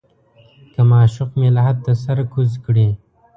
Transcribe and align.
که 0.73 0.81
معشوق 0.91 1.29
مې 1.39 1.49
لحد 1.55 1.77
ته 1.85 1.91
سر 2.03 2.17
کوز 2.33 2.51
کړي. 2.65 2.87